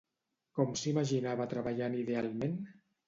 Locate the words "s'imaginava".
0.79-1.47